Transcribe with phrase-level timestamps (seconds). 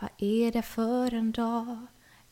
[0.00, 1.76] Vad är det för en dag?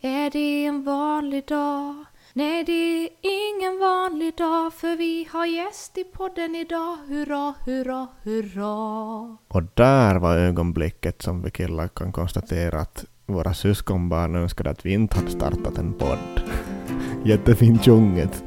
[0.00, 1.94] Är det en vanlig dag?
[2.32, 6.96] Nej, det är ingen vanlig dag för vi har gäst i podden idag.
[7.08, 9.36] Hurra, hurra, hurra.
[9.48, 14.92] Och där var ögonblicket som vi killar kan konstatera att våra syskonbarn önskade att vi
[14.92, 16.42] inte hade startat en podd.
[17.24, 18.44] Jättefint sjunget.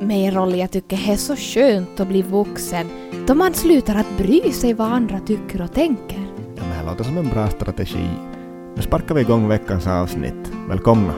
[0.00, 2.86] Men Rolly, jag tycker det är så skönt att bli vuxen
[3.26, 6.26] då man slutar att bry sig vad andra tycker och tänker.
[6.56, 8.35] Ja, men det låter som en bra strategi.
[8.76, 10.52] Nu sparkar vi igång veckans avsnitt.
[10.68, 11.14] Välkomna!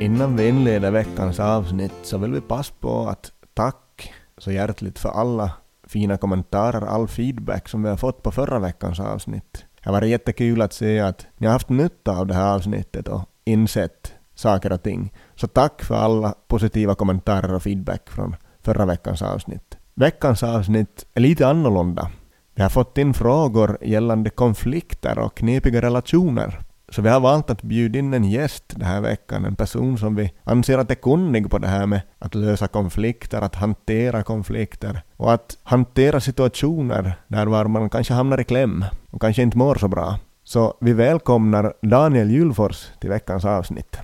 [0.00, 5.08] Innan vi inleder veckans avsnitt så vill vi passa på att tack så hjärtligt för
[5.08, 5.52] alla
[5.94, 9.64] fina kommentarer, all feedback som vi har fått på förra veckans avsnitt.
[9.74, 13.08] Det har varit jättekul att se att ni har haft nytta av det här avsnittet
[13.08, 15.12] och insett saker och ting.
[15.34, 19.76] Så tack för alla positiva kommentarer och feedback från förra veckans avsnitt.
[19.94, 22.10] Veckans avsnitt är lite annorlunda.
[22.54, 26.63] Vi har fått in frågor gällande konflikter och knepiga relationer.
[26.94, 30.14] Så vi har valt att bjuda in en gäst den här veckan, en person som
[30.14, 35.02] vi anser att är kunnig på det här med att lösa konflikter, att hantera konflikter
[35.16, 39.74] och att hantera situationer där var man kanske hamnar i kläm och kanske inte mår
[39.74, 40.18] så bra.
[40.44, 43.98] Så vi välkomnar Daniel Julfors till veckans avsnitt.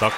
[0.00, 0.12] Tack.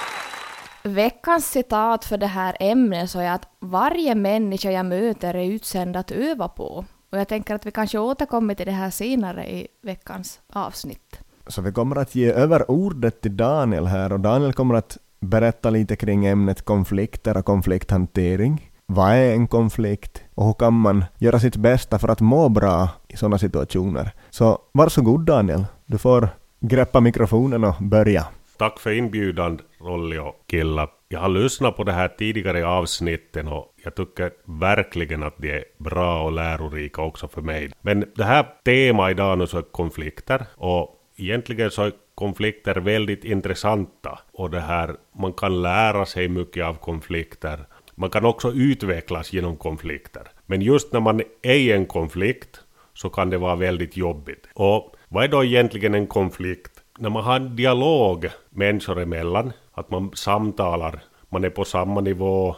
[0.83, 5.95] Veckans citat för det här ämnet så är att varje människa jag möter är utsänd
[5.97, 6.85] att öva på.
[7.15, 11.19] Och jag tänker att vi kanske återkommer till det här senare i veckans avsnitt.
[11.47, 15.69] Så vi kommer att ge över ordet till Daniel här och Daniel kommer att berätta
[15.69, 18.71] lite kring ämnet konflikter och konflikthantering.
[18.85, 22.89] Vad är en konflikt och hur kan man göra sitt bästa för att må bra
[23.07, 24.11] i sådana situationer?
[24.29, 28.25] Så varsågod Daniel, du får greppa mikrofonen och börja.
[28.57, 30.89] Tack för inbjudan Rolli och Killa.
[31.07, 35.63] Jag har lyssnat på det här tidigare avsnitten och jag tycker verkligen att det är
[35.77, 37.71] bra och lärorika också för mig.
[37.81, 43.23] Men det här temat idag nu så är konflikter och egentligen så är konflikter väldigt
[43.23, 47.59] intressanta och det här man kan lära sig mycket av konflikter.
[47.95, 50.27] Man kan också utvecklas genom konflikter.
[50.45, 52.61] Men just när man är i en konflikt
[52.93, 54.47] så kan det vara väldigt jobbigt.
[54.53, 56.71] Och vad är då egentligen en konflikt?
[56.99, 62.55] När man har en dialog människor emellan, att man samtalar, man är på samma nivå,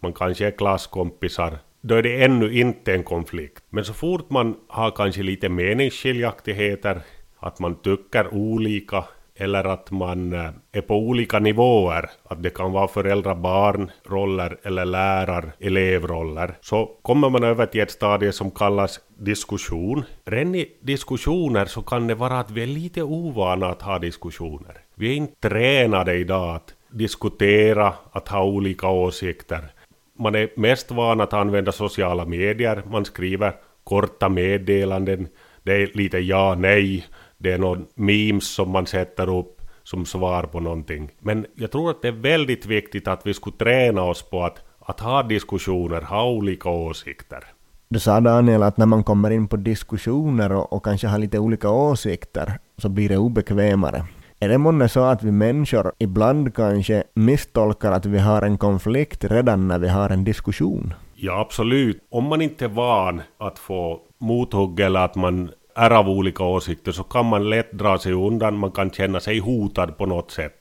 [0.00, 3.64] man kanske är klasskompisar, då är det ännu inte en konflikt.
[3.70, 7.00] Men så fort man har kanske lite meningsskiljaktigheter,
[7.38, 12.72] att man tycker olika, eller att man eh, är på olika nivåer, att det kan
[12.72, 20.04] vara föräldrar-barn-roller eller lärar-elevroller, så kommer man över till ett stadie som kallas diskussion.
[20.24, 24.87] Redan i diskussioner så kan det vara att vi är lite ovana att ha diskussioner.
[24.98, 29.72] Vi är inte tränade idag att diskutera, att ha olika åsikter.
[30.18, 33.52] Man är mest van att använda sociala medier, man skriver
[33.84, 35.28] korta meddelanden,
[35.62, 37.06] det är lite ja, nej,
[37.36, 41.10] det är någon memes som man sätter upp som svar på någonting.
[41.18, 44.62] Men jag tror att det är väldigt viktigt att vi skulle träna oss på att,
[44.78, 47.44] att ha diskussioner, ha olika åsikter.
[47.88, 51.38] Du sa Daniel att när man kommer in på diskussioner och, och kanske har lite
[51.38, 54.04] olika åsikter så blir det obekvämare.
[54.40, 59.24] Är det månne så att vi människor ibland kanske misstolkar att vi har en konflikt
[59.24, 60.94] redan när vi har en diskussion?
[61.14, 62.06] Ja, absolut.
[62.10, 66.92] Om man inte är van att få mothugg eller att man är av olika åsikter
[66.92, 70.52] så kan man lätt dra sig undan, man kan känna sig hotad på något sätt.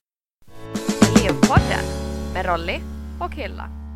[1.20, 1.86] Elevpodden
[2.34, 2.80] med Rolly
[3.20, 3.87] och Hilla.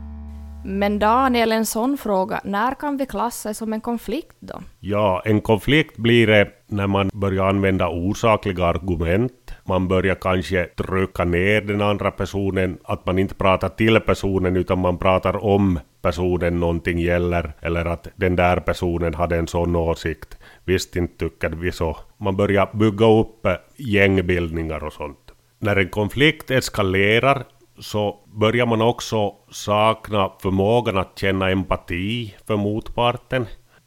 [0.63, 4.61] Men Daniel, en sån fråga, när kan vi klassa som en konflikt då?
[4.79, 9.53] Ja, en konflikt blir det när man börjar använda osakliga argument.
[9.63, 14.79] Man börjar kanske trycka ner den andra personen, att man inte pratar till personen utan
[14.79, 20.37] man pratar om personen någonting gäller, eller att den där personen hade en sån åsikt.
[20.65, 21.97] Visst inte tycker vi så.
[22.17, 25.17] Man börjar bygga upp eh, gängbildningar och sånt.
[25.59, 27.43] När en konflikt eskalerar
[27.81, 33.45] så börjar man också sakna förmågan att känna empati för motparten.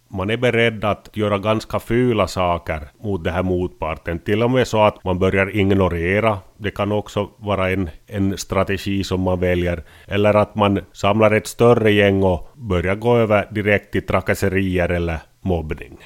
[0.09, 4.19] Man är beredd att göra ganska fula saker mot den här motparten.
[4.19, 6.39] Till och med så att man börjar ignorera.
[6.57, 9.85] Det kan också vara en, en strategi som man väljer.
[10.09, 15.19] Eller att man samlar ett större gäng och börjar gå över direkt till trakasserier eller
[15.41, 15.99] mobbning.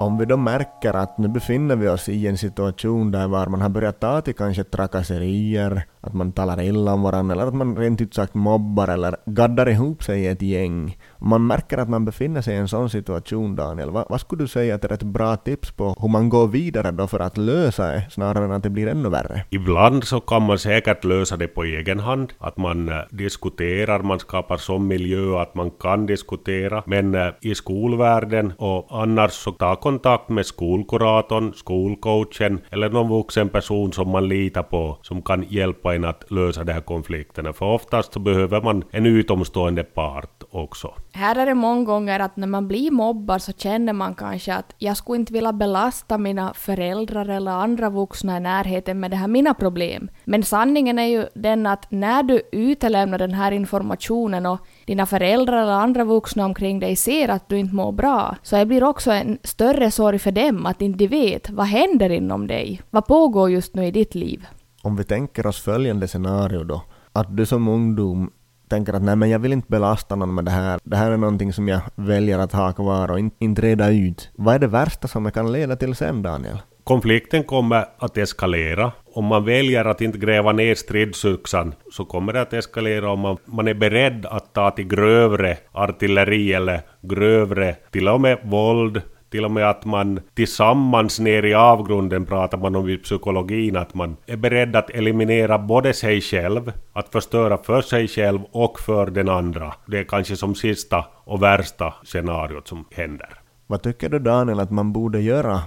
[0.00, 3.60] Om vi då märker att nu befinner vi oss i en situation där var man
[3.60, 7.76] har börjat ta till kanske trakasserier, att man talar illa om varandra eller att man
[7.76, 10.98] rent ut sagt mobbar eller gaddar ihop sig i ett gäng.
[11.08, 14.44] Om man märker att man befinner sig i en sån situation, Daniel, vad, vad skulle
[14.44, 17.86] du säga är ett bra tips på hur man går vidare då för att lösa
[17.86, 19.44] det snarare än att det blir ännu värre?
[19.50, 24.18] Ibland så kan man säkert lösa det på egen hand, att man eh, diskuterar, man
[24.18, 29.76] skapar sån miljö att man kan diskutera, men eh, i skolvärlden och annars så ta
[29.90, 35.94] kontakt med skolkuratorn, skolcoachen eller någon vuxen person som man litar på som kan hjälpa
[35.94, 37.52] en att lösa de här konflikterna.
[37.52, 40.94] För oftast så behöver man en utomstående part också.
[41.12, 44.74] Här är det många gånger att när man blir mobbad så känner man kanske att
[44.78, 49.28] jag skulle inte vilja belasta mina föräldrar eller andra vuxna i närheten med det här
[49.28, 50.10] mina problem.
[50.24, 55.62] Men sanningen är ju den att när du utelämnar den här informationen och dina föräldrar
[55.62, 59.10] eller andra vuxna omkring dig ser att du inte mår bra, så det blir också
[59.10, 62.80] en större sorg för dem att inte de vet vad händer inom dig.
[62.90, 64.46] Vad pågår just nu i ditt liv?
[64.82, 66.82] Om vi tänker oss följande scenario då,
[67.12, 68.30] att du som ungdom
[68.68, 71.16] tänker att nej men jag vill inte belasta någon med det här, det här är
[71.16, 74.30] någonting som jag väljer att ha kvar och inte, inte reda ut.
[74.34, 76.58] Vad är det värsta som det kan leda till sen, Daniel?
[76.90, 78.92] Konflikten kommer att eskalera.
[79.14, 83.36] Om man väljer att inte gräva ner stridsyxan så kommer det att eskalera om man,
[83.44, 89.44] man är beredd att ta till grövre artilleri eller grövre, till och med våld, till
[89.44, 94.16] och med att man tillsammans ner i avgrunden pratar man om i psykologin att man
[94.26, 99.28] är beredd att eliminera både sig själv, att förstöra för sig själv och för den
[99.28, 99.74] andra.
[99.86, 103.28] Det är kanske som sista och värsta scenariot som händer.
[103.66, 105.60] Vad tycker du Daniel att man borde göra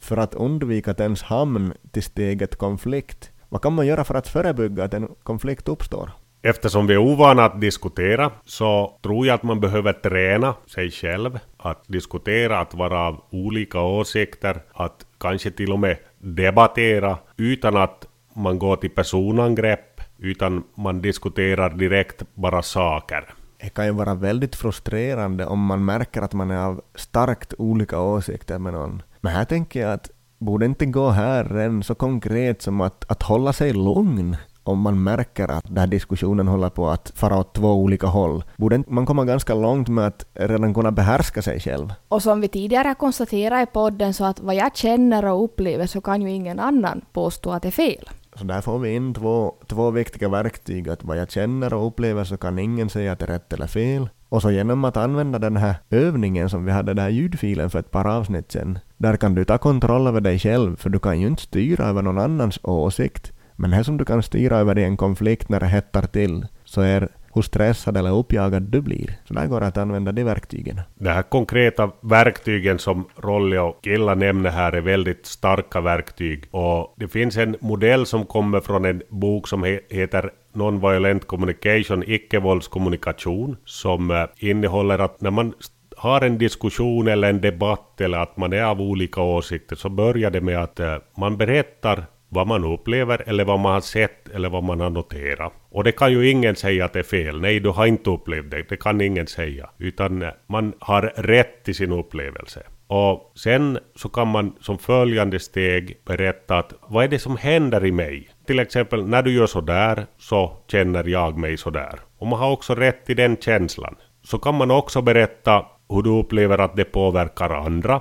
[0.00, 3.30] för att undvika att ens hamn till steget konflikt?
[3.48, 6.10] Vad kan man göra för att förebygga att en konflikt uppstår?
[6.42, 11.38] Eftersom vi är ovana att diskutera så tror jag att man behöver träna sig själv
[11.56, 18.06] att diskutera, att vara av olika åsikter, att kanske till och med debattera utan att
[18.34, 23.34] man går till personangrepp, utan man diskuterar direkt bara saker.
[23.60, 28.00] Det kan ju vara väldigt frustrerande om man märker att man är av starkt olika
[28.00, 29.02] åsikter med någon.
[29.20, 33.22] Men här tänker jag att borde inte gå här än så konkret som att, att
[33.22, 37.54] hålla sig lugn om man märker att den här diskussionen håller på att fara åt
[37.54, 41.92] två olika håll, borde man komma ganska långt med att redan kunna behärska sig själv.
[42.08, 46.00] Och som vi tidigare konstaterade i podden så att vad jag känner och upplever så
[46.00, 48.08] kan ju ingen annan påstå att det är fel.
[48.38, 52.24] Så där får vi in två, två viktiga verktyg, att vad jag känner och upplever
[52.24, 54.08] så kan ingen säga att det är rätt eller fel.
[54.28, 57.78] Och så genom att använda den här övningen som vi hade den här ljudfilen för
[57.78, 61.20] ett par avsnitt sen, där kan du ta kontroll över dig själv, för du kan
[61.20, 63.32] ju inte styra över någon annans åsikt.
[63.56, 66.80] Men det som du kan styra över i en konflikt när det hettar till, så
[66.80, 67.08] är
[67.38, 69.18] hur stressad eller uppjagad du blir.
[69.24, 70.80] Så där går det att använda de verktygen.
[70.94, 76.44] De här konkreta verktygen som Rolli och Killa nämner här är väldigt starka verktyg.
[76.50, 83.56] Och det finns en modell som kommer från en bok som heter Non-violent communication, icke-våldskommunikation,
[83.64, 85.52] som eh, innehåller att när man
[85.96, 90.30] har en diskussion eller en debatt eller att man är av olika åsikter så börjar
[90.30, 94.48] det med att eh, man berättar vad man upplever eller vad man har sett eller
[94.48, 95.52] vad man har noterat.
[95.70, 97.40] Och det kan ju ingen säga att det är fel.
[97.40, 98.68] Nej, du har inte upplevt det.
[98.68, 99.70] Det kan ingen säga.
[99.78, 102.62] Utan man har rätt till sin upplevelse.
[102.86, 107.86] Och sen så kan man som följande steg berätta att vad är det som händer
[107.86, 108.28] i mig?
[108.46, 111.98] Till exempel när du gör sådär så känner jag mig sådär.
[112.18, 113.94] Och man har också rätt till den känslan.
[114.22, 118.00] Så kan man också berätta hur du upplever att det påverkar andra.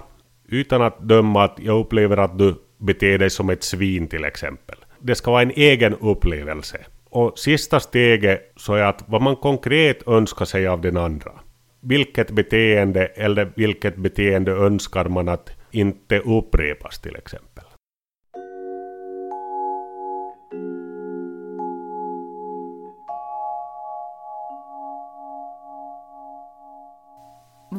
[0.50, 4.78] Utan att döma att jag upplever att du bete dig som ett svin till exempel.
[5.00, 6.86] Det ska vara en egen upplevelse.
[7.10, 11.32] Och sista steget så är att vad man konkret önskar sig av den andra.
[11.82, 17.64] Vilket beteende eller vilket beteende önskar man att inte upprepas till exempel.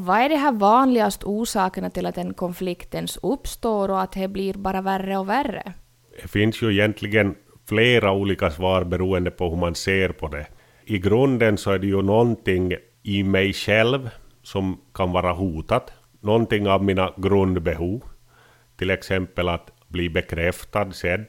[0.09, 4.29] Vad är de här vanligaste orsakerna till att en konflikt ens uppstår och att det
[4.29, 5.73] blir bara värre och värre?
[6.23, 7.35] Det finns ju egentligen
[7.69, 10.47] flera olika svar beroende på hur man ser på det.
[10.85, 12.73] I grunden så är det ju någonting
[13.03, 14.11] i mig själv
[14.43, 15.93] som kan vara hotat.
[16.21, 18.03] Någonting av mina grundbehov.
[18.77, 21.27] Till exempel att bli bekräftad, sedd,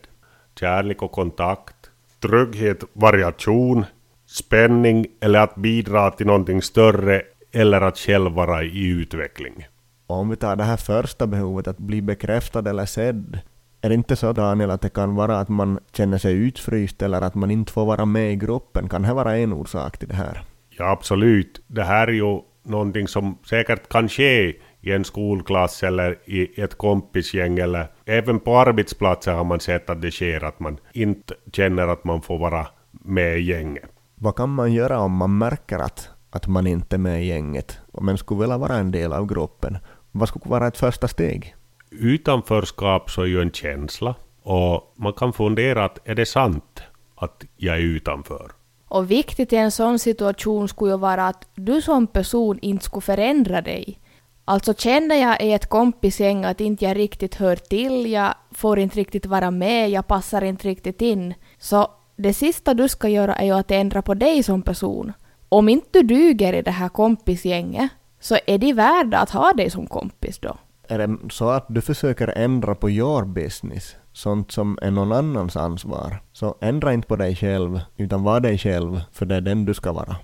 [0.59, 3.86] kärlek och kontakt, trygghet, variation,
[4.25, 9.67] spänning eller att bidra till någonting större eller att själv vara i utveckling.
[10.07, 13.39] Om vi tar det här första behovet, att bli bekräftad eller sedd,
[13.81, 17.21] är det inte så Daniel att det kan vara att man känner sig utfryst eller
[17.21, 18.89] att man inte får vara med i gruppen?
[18.89, 20.43] Kan det vara en orsak till det här?
[20.69, 21.61] Ja, absolut.
[21.67, 26.77] Det här är ju någonting som säkert kan ske i en skolklass eller i ett
[26.77, 31.87] kompisgäng eller även på arbetsplatser har man sett att det sker att man inte känner
[31.87, 33.89] att man får vara med i gänget.
[34.15, 37.77] Vad kan man göra om man märker att, att man inte är med i gänget
[37.91, 39.77] och men skulle vilja vara en del av gruppen?
[40.12, 41.55] Vad skulle vara ett första steg?
[41.91, 46.81] Utanförskap så är ju en känsla och man kan fundera att är det sant
[47.15, 48.51] att jag är utanför?
[48.88, 53.01] Och viktigt i en sån situation skulle ju vara att du som person inte skulle
[53.01, 54.00] förändra dig.
[54.45, 59.00] Alltså känner jag i ett kompisgäng att inte jag riktigt hör till, jag får inte
[59.00, 63.45] riktigt vara med, jag passar inte riktigt in, så det sista du ska göra är
[63.45, 65.13] ju att ändra på dig som person.
[65.49, 69.69] Om inte du duger i det här kompisgänget, så är de värda att ha dig
[69.69, 70.57] som kompis då.
[70.87, 75.57] Är det så att du försöker ändra på your business, sånt som är någon annans
[75.57, 79.65] ansvar, så ändra inte på dig själv, utan var dig själv, för det är den
[79.65, 80.15] du ska vara.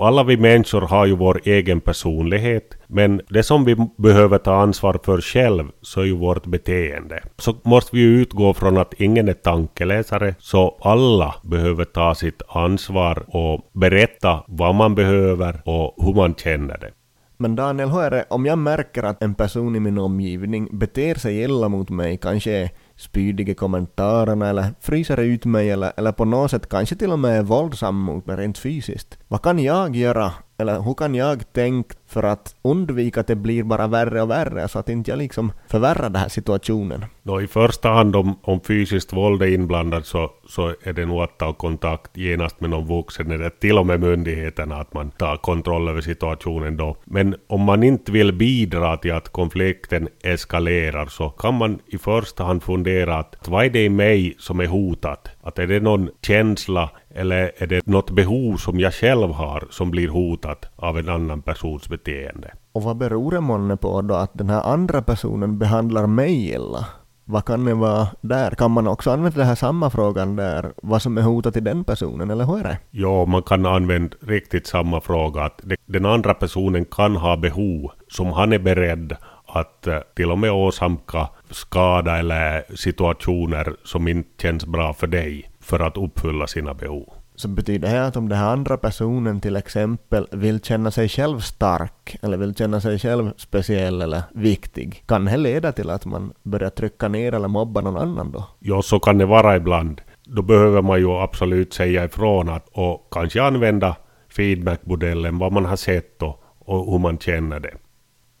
[0.00, 5.00] Alla vi människor har ju vår egen personlighet, men det som vi behöver ta ansvar
[5.04, 7.22] för själv så är ju vårt beteende.
[7.38, 12.42] Så måste vi ju utgå från att ingen är tankeläsare, så alla behöver ta sitt
[12.48, 16.90] ansvar och berätta vad man behöver och hur man känner det.
[17.36, 21.14] Men Daniel, hur är det om jag märker att en person i min omgivning beter
[21.14, 26.12] sig illa mot mig, kanske spydiga spydig i kommentarerna eller fryser ut mig eller, eller
[26.12, 29.18] på något sätt kanske till och med är våldsam mot mig rent fysiskt.
[29.28, 33.62] Vad kan jag göra eller hur kan jag tänka för att undvika att det blir
[33.62, 37.04] bara värre och värre så att inte jag liksom förvärrar den här situationen?
[37.22, 41.22] Då I första hand om, om fysiskt våld är inblandat så, så är det nog
[41.22, 45.36] att ta kontakt genast med någon vuxen eller till och med myndigheterna att man tar
[45.36, 46.96] kontroll över situationen då.
[47.04, 52.44] Men om man inte vill bidra till att konflikten eskalerar så kan man i första
[52.44, 55.28] hand fundera att vad är det i mig som är hotat?
[55.42, 59.90] Att är det någon känsla eller är det något behov som jag själv har som
[59.90, 62.50] blir hotat av en annan persons beteende?
[62.72, 66.86] Och vad beror det månne på då att den här andra personen behandlar mig illa?
[67.24, 68.50] Vad kan det vara där?
[68.50, 71.84] Kan man också använda den här samma frågan där, vad som är hotat i den
[71.84, 72.78] personen, eller hur är det?
[72.90, 75.42] Ja, man kan använda riktigt samma fråga.
[75.42, 80.38] Att den andra personen kan ha behov som han är beredd att eh, till och
[80.38, 86.74] med åsamka skada eller situationer som inte känns bra för dig för att uppfylla sina
[86.74, 87.04] behov.
[87.34, 91.40] Så betyder det att om den här andra personen till exempel vill känna sig själv
[91.40, 96.32] stark eller vill känna sig själv speciell eller viktig, kan det leda till att man
[96.42, 98.44] börjar trycka ner eller mobba någon annan då?
[98.58, 100.00] Ja, så kan det vara ibland.
[100.24, 103.96] Då behöver man ju absolut säga ifrån att, och kanske använda
[104.28, 107.74] feedbackmodellen, vad man har sett och, och hur man känner det.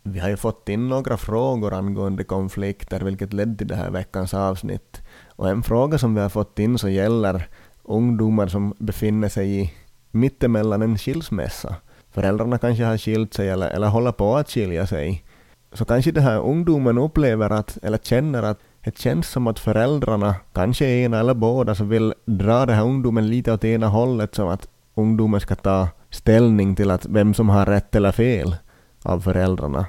[0.02, 4.34] Vi har ju fått in några frågor angående konflikter, vilket ledde till det här veckans
[4.34, 5.02] avsnitt.
[5.38, 7.48] Och en fråga som vi har fått in så gäller
[7.82, 9.72] ungdomar som befinner sig i
[10.10, 11.74] mittemellan en skilsmässa.
[12.10, 15.24] Föräldrarna kanske har skilt sig eller, eller håller på att skilja sig.
[15.72, 20.34] Så kanske den här ungdomen upplever att, eller känner att det känns som att föräldrarna,
[20.52, 24.48] kanske ena eller båda, så vill dra den här ungdomen lite åt ena hållet som
[24.48, 28.56] att ungdomen ska ta ställning till att vem som har rätt eller fel
[29.02, 29.86] av föräldrarna.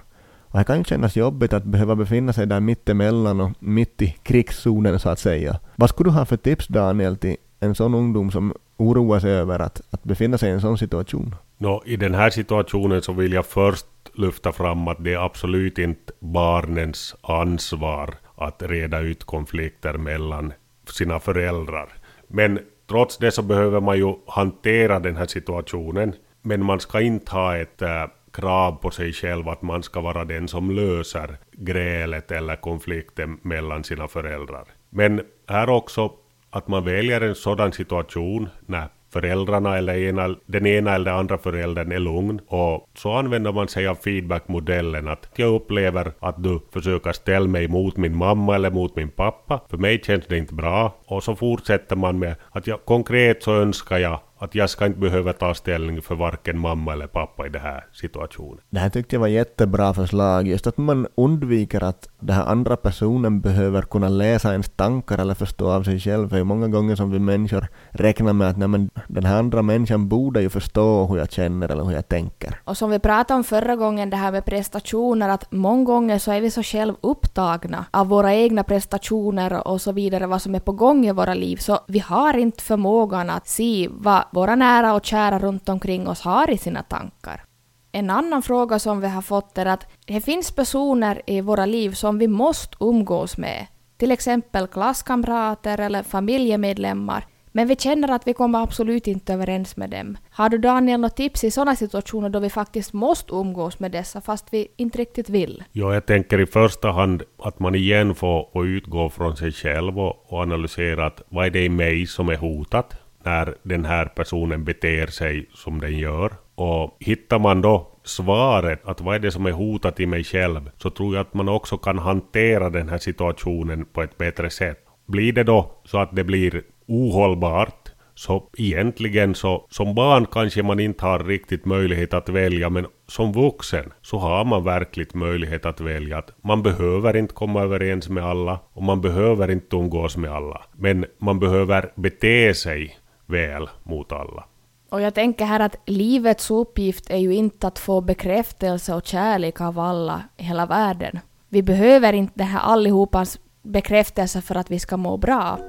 [0.52, 4.16] Och det kan ju kännas jobbigt att behöva befinna sig där mittemellan och mitt i
[4.24, 5.60] krigszonen så att säga.
[5.76, 9.60] Vad skulle du ha för tips Daniel till en sån ungdom som oroar sig över
[9.60, 11.36] att, att befinna sig i en sån situation?
[11.58, 15.78] No, I den här situationen så vill jag först lyfta fram att det är absolut
[15.78, 20.54] inte barnens ansvar att reda ut konflikter mellan
[20.90, 21.90] sina föräldrar.
[22.28, 26.14] Men trots det så behöver man ju hantera den här situationen.
[26.42, 30.26] Men man ska inte ha ett äh, krav på sig själv att man ska vara
[30.26, 34.64] den som löser grälet eller konflikten mellan sina föräldrar.
[34.90, 36.12] Men här också
[36.50, 41.92] att man väljer en sådan situation när föräldrarna eller ena, den ena eller andra föräldern
[41.92, 47.12] är lugn och så använder man sig av feedbackmodellen att jag upplever att du försöker
[47.12, 49.62] ställa mig mot min mamma eller mot min pappa.
[49.70, 53.54] För mig känns det inte bra och så fortsätter man med att jag, konkret så
[53.54, 57.50] önskar jag att jag ska inte behöva ta ställning för varken mamma eller pappa i
[57.50, 58.60] den här situationen.
[58.70, 62.78] Det här tyckte jag var jättebra förslag, just att man undviker att den här andra
[62.78, 66.30] personen behöver kunna läsa ens tankar eller förstå av sig själv.
[66.30, 69.40] För det är många gånger som vi människor räknar med att nej, men den här
[69.40, 72.62] andra människan borde ju förstå hur jag känner eller hur jag tänker.
[72.64, 76.32] Och som vi pratade om förra gången, det här med prestationer, att många gånger så
[76.32, 80.60] är vi så själv upptagna av våra egna prestationer och så vidare, vad som är
[80.60, 84.94] på gång i våra liv, så vi har inte förmågan att se vad våra nära
[84.94, 87.44] och kära runt omkring oss har i sina tankar.
[87.92, 91.92] En annan fråga som vi har fått är att det finns personer i våra liv
[91.92, 93.68] som vi måste umgås med.
[93.98, 99.90] till exempel klasskamrater eller familjemedlemmar, men vi känner att vi kommer absolut inte överens med
[99.90, 100.18] dem.
[100.30, 104.22] Har du Daniel något tips i sådana situationer då vi faktiskt måste umgås med dessa
[104.22, 105.64] fast vi inte riktigt vill?
[105.72, 110.34] Ja, jag tänker i första hand att man igen får, utgå från sig själv och,
[110.34, 114.64] och analysera att vad är det i mig som är hotat när den här personen
[114.64, 116.32] beter sig som den gör.
[116.56, 120.70] Och hittar man då svaret, att vad är det som är hotat i mig själv,
[120.78, 124.86] så tror jag att man också kan hantera den här situationen på ett bättre sätt.
[125.08, 130.80] Blir det då så att det blir ohållbart, så egentligen så som barn kanske man
[130.80, 135.82] inte har riktigt möjlighet att välja, men som vuxen så har man verkligt möjlighet att
[135.82, 140.32] välja att man behöver inte komma överens med alla och man behöver inte umgås med
[140.32, 140.62] alla.
[140.78, 142.99] Men man behöver bete sig
[143.30, 144.46] väl mot alla.
[144.90, 149.62] Och jag tänker här att livets uppgift är ju inte att få bekräftelse och kärlek
[149.62, 151.20] av alla i hela världen.
[151.50, 155.60] Vi behöver inte det här allihopas bekräftelse för att vi ska må bra.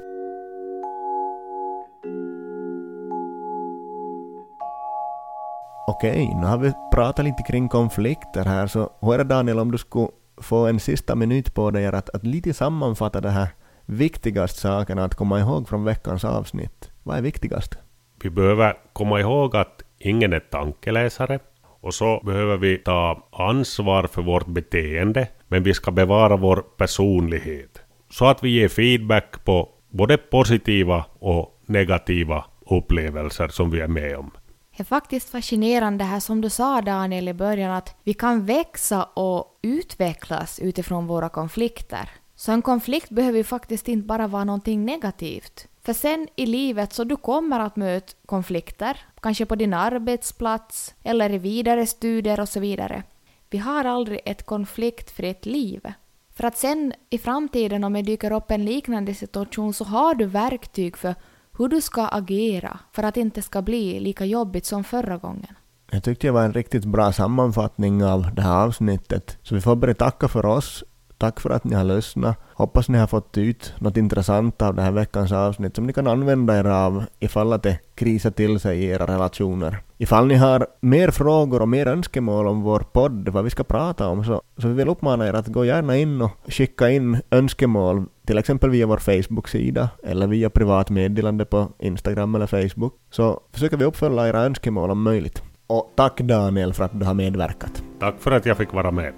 [5.87, 9.71] Okej, nu har vi pratat lite kring konflikter här, så hur är det Daniel om
[9.71, 13.49] du skulle få en sista minut på dig att, att lite sammanfatta de här
[13.87, 16.90] viktigaste sakerna att komma ihåg från veckans avsnitt?
[17.03, 17.79] Vad är viktigast?
[18.23, 21.39] Vi behöver komma ihåg att ingen är tankeläsare.
[21.83, 27.83] Och så behöver vi ta ansvar för vårt beteende, men vi ska bevara vår personlighet.
[28.11, 34.17] Så att vi ger feedback på både positiva och negativa upplevelser som vi är med
[34.17, 34.31] om.
[34.77, 39.05] Det är faktiskt fascinerande här som du sa Daniel i början att vi kan växa
[39.05, 42.11] och utvecklas utifrån våra konflikter.
[42.37, 45.69] Så en konflikt behöver ju faktiskt inte bara vara någonting negativt.
[45.83, 51.33] För sen i livet så du kommer att möta konflikter, kanske på din arbetsplats eller
[51.33, 53.03] i vidare studier och så vidare.
[53.51, 55.93] Vi har aldrig ett konfliktfritt liv.
[56.35, 60.25] För att sen i framtiden om det dyker upp en liknande situation så har du
[60.27, 61.15] verktyg för
[61.59, 65.55] hur du ska agera för att det inte ska bli lika jobbigt som förra gången.
[65.91, 69.39] Jag tyckte det var en riktigt bra sammanfattning av det här avsnittet.
[69.43, 70.85] Så vi får börja tacka för oss
[71.21, 72.37] Tack för att ni har lyssnat.
[72.55, 76.07] Hoppas ni har fått ut något intressant av det här veckans avsnitt som ni kan
[76.07, 79.79] använda er av ifall att det krisar till sig i era relationer.
[79.99, 84.09] Ifall ni har mer frågor och mer önskemål om vår podd, vad vi ska prata
[84.09, 88.05] om, så, så vi vill uppmana er att gå gärna in och skicka in önskemål,
[88.27, 93.77] till exempel via vår Facebook-sida eller via privat meddelande på Instagram eller Facebook, så försöker
[93.77, 95.43] vi uppfylla era önskemål om möjligt.
[95.67, 97.83] Och tack Daniel för att du har medverkat.
[97.99, 99.13] Tack för att jag fick vara med.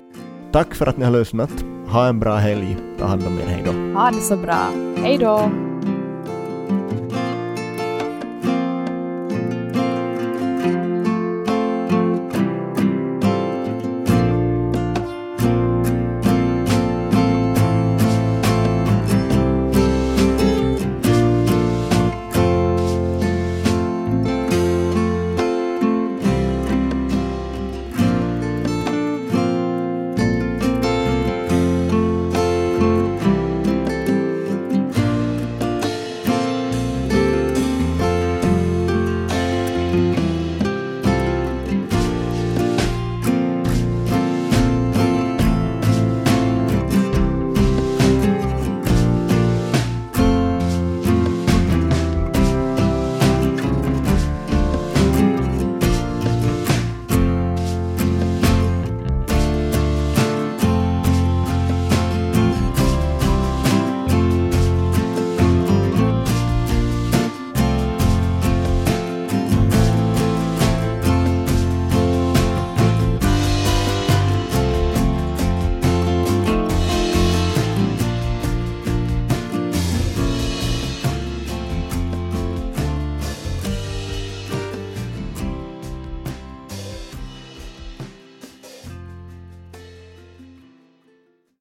[0.52, 1.64] Tack för att ni har lyssnat.
[1.88, 2.76] Ha en bra helg.
[2.98, 3.46] Ta hand om er.
[3.46, 3.98] Hej då.
[3.98, 4.70] Ha det så bra.
[4.96, 5.50] Hej då.